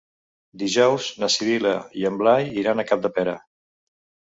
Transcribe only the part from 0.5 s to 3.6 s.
Dijous na Sibil·la i en Blai iran a Capdepera.